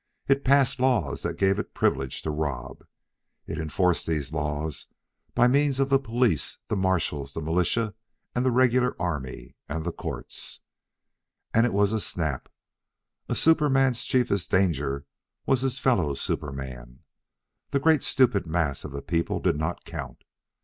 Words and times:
It 0.27 0.43
passed 0.43 0.79
laws 0.79 1.21
that 1.21 1.37
gave 1.37 1.59
it 1.59 1.75
privilege 1.75 2.23
to 2.23 2.31
rob. 2.31 2.87
It 3.45 3.59
enforced 3.59 4.07
these 4.07 4.33
laws 4.33 4.87
by 5.35 5.47
means 5.47 5.79
of 5.79 5.89
the 5.89 5.99
police, 5.99 6.57
the 6.69 6.75
marshals, 6.75 7.33
the 7.33 7.39
militia 7.41 7.93
and 8.33 8.55
regular 8.55 8.99
army, 8.99 9.55
and 9.69 9.85
the 9.85 9.91
courts. 9.91 10.61
And 11.53 11.67
it 11.67 11.71
was 11.71 11.93
a 11.93 11.99
snap. 11.99 12.49
A 13.29 13.35
superman's 13.35 14.03
chiefest 14.03 14.49
danger 14.49 15.05
was 15.45 15.61
his 15.61 15.77
fellow 15.77 16.15
superman. 16.15 17.01
The 17.69 17.79
great 17.79 18.01
stupid 18.01 18.47
mass 18.47 18.83
of 18.83 18.91
the 18.93 19.03
people 19.03 19.39
did 19.39 19.57
not 19.59 19.85
count. 19.85 20.23